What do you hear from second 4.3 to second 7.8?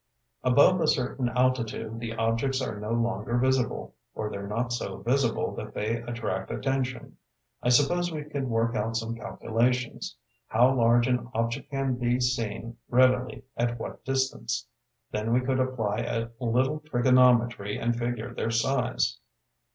they're not so visible that they attract attention. I